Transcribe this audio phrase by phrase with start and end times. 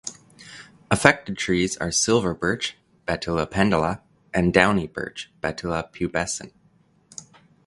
[0.89, 4.01] Affected trees are silver birch ("Betula pendula")
[4.33, 6.53] and downy birch ("Betula pubescens").